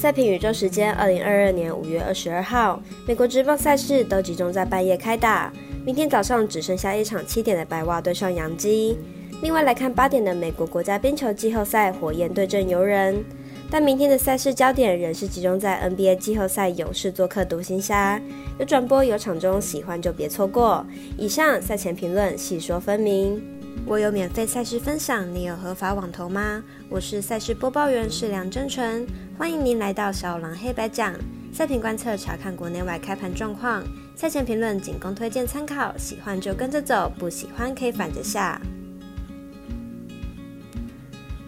[0.00, 5.52] 赛评宇宙时间，二零二二年五月二十二号，美国职棒赛事都集中在半夜开打。
[5.84, 8.96] 明天早上只剩下一场七点的白袜对上洋基。
[9.42, 13.22] 另外来看八点的美国国家冰球季后赛，火焰对阵游人。
[13.70, 18.18] 但明天的赛事焦点仍是集中在 NBA 季后赛，勇士做客独行侠。
[18.58, 20.82] 有转播有场中，喜欢就别错过。
[21.18, 23.38] 以上赛前评论细说分明。
[23.86, 26.62] 我有免费赛事分享，你有合法网投吗？
[26.88, 29.06] 我是赛事播报员，是梁真纯，
[29.40, 31.14] 欢迎您来到小狼黑白讲
[31.50, 33.82] 赛评观测，查看国内外开盘状况。
[34.14, 38.60] 赛前评论仅供推荐参考，喜欢就跟着走，不喜欢可以反着下。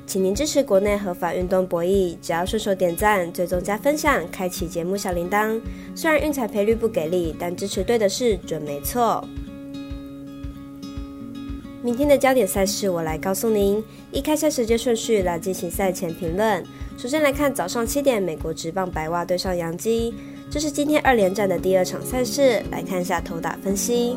[0.07, 5.61] 请您支持国内合法运动博弈，只要顺手点赞、追踪加分享，开启节目小铃铛。
[5.95, 9.23] 虽然运彩赔率不给力，但支持对的事准没错。
[11.83, 13.83] 明天的焦点赛事，我来告诉您。
[14.13, 16.63] 依开赛时间顺序来进行赛前评论。
[16.97, 20.15] 首先来看早上七点，美国职棒白袜对上洋基，
[20.49, 22.62] 这是今天二连战的第二场赛事。
[22.71, 24.17] 来看一下投打分析。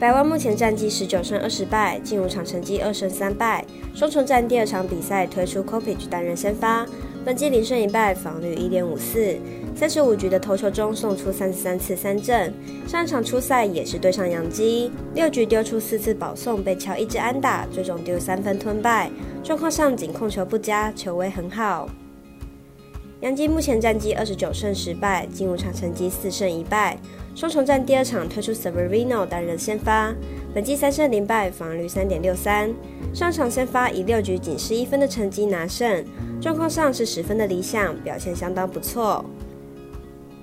[0.00, 3.64] 白袜目前战绩十九胜二十败，近五场成绩二胜三败。
[3.94, 6.84] 双重战第二场比赛推出 Kopech 担任先发，
[7.24, 9.36] 本季零胜一败，防率一点五四。
[9.76, 12.52] 三十五局的投球中送出三十三次三振，
[12.86, 19.10] 上一场初赛也是对上杨基，六局丢出四次保送，被敲一支安打，最终丢三分吞败。
[19.44, 21.88] 状况上仅控球不佳，球威很好。
[23.20, 26.96] 杨基目前战绩二十九胜十败，进入场成绩四胜一败。
[27.34, 30.12] 双重战第二场推出 Severino 担任先发，
[30.52, 32.74] 本季三胜零败，防率三点六三。
[33.14, 36.04] 上场先发以六局仅失一分的成绩拿胜，
[36.40, 39.24] 状况上是十分的理想，表现相当不错。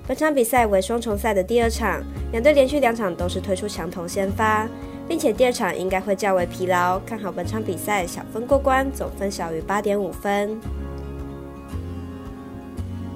[0.06, 4.66] 本场比赛为双重赛的第二场，两队连续两场都是推出强投先发，
[5.06, 10.58] 并且第二场应该会较为疲劳，看好本场比赛小分过关，总分小于八点五分。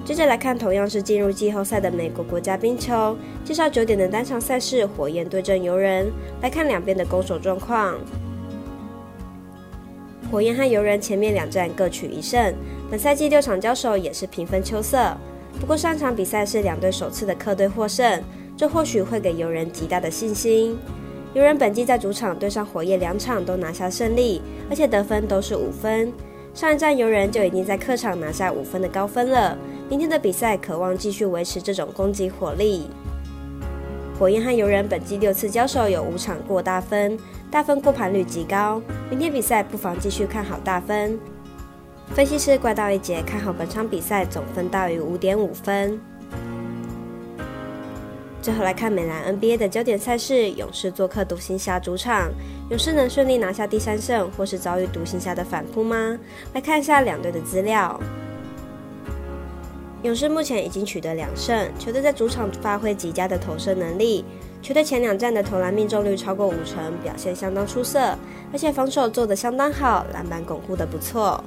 [0.05, 3.15] 接着来看，同样是进入季后赛的美国国家冰球，
[3.45, 6.11] 介绍九点的单场赛事，火焰对阵游人。
[6.41, 7.95] 来看两边的攻守状况，
[10.29, 12.53] 火焰和游人前面两战各取一胜，
[12.91, 15.15] 本赛季六场交手也是平分秋色。
[15.57, 18.21] 不过上场比赛是两队首次的客队获胜，
[18.57, 20.77] 这或许会给游人极大的信心。
[21.33, 26.11] 游人本季在主场对上火焰两场都拿下胜利，而且得分都是五分。
[26.53, 29.57] 上一站游人就已经在客场拿下五分的高分了。
[29.89, 32.87] 明天的比赛渴望继续维持这种攻击火力。
[34.19, 37.17] 火焰和游人本季六次交手有五场过大分，
[37.49, 38.79] 大分过盘率极高。
[39.09, 41.19] 明天比赛不妨继续看好大分。
[42.13, 45.99] 分析师怪盗一杰看好本场比赛总分大于五点五分。
[48.43, 52.29] 最后来看美兰 NBA 的焦点赛事，勇士做客独行侠主场，
[52.69, 56.19] 勇士能顺利拿下第三胜，或是遭遇独行侠的反扑吗？
[56.53, 57.97] 来看一下两队的资料。
[60.01, 64.25] 勇士目前已经取得两胜，球队在主场发挥极佳的投射能力，
[64.61, 68.13] 球队前两战的投篮命中率超过五成，表现相当出色，
[68.51, 71.41] 而且防守做得相当好，篮板巩固得不错。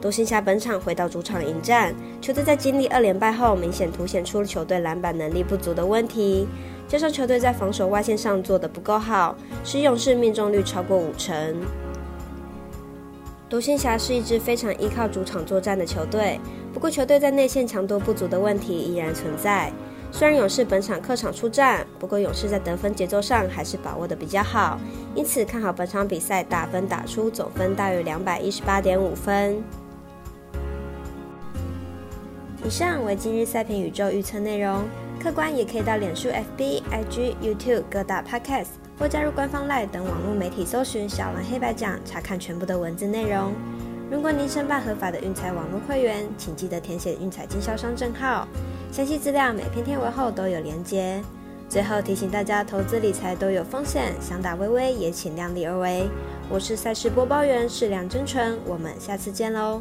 [0.00, 6.48] 独行侠本场回到主场迎战，球队在经历二连败后，明显凸显出了球队篮板能力不足的问题，
[6.88, 11.54] 加上球队在防守外线上做的不够好，使勇士命中率超过五成。
[13.50, 16.40] 独行侠是一支非常依靠主场作战的球队，
[16.72, 19.70] 不过球队在内线强度不足的问题依然存在。
[20.12, 24.80] 虽然勇士本场客场出战，不过勇士在得分节奏上还是把握的比较好，
[25.14, 29.62] 因此看好本场比赛打分打出总分大于两百一十八点五分。
[32.62, 34.82] 以上为今日赛评宇宙预测内容，
[35.18, 43.52] 客官也可以到脸书、FB、IG、YouTube 各大 Podcast 或加入官方 Line 等网络媒体搜寻“小蓝黑白讲”，查看全部的文字内容。
[44.10, 48.46] 如果您申办合法的运彩网络会员，请记得填写运彩经销商证号，
[48.92, 51.22] 详细资料每篇天文后都有连接。
[51.68, 56.08] 最后提醒大家，投资理财都有风险，想打微微也请量力而为。
[56.50, 59.80] 我是赛事播报员，是梁真纯，我们下次见喽。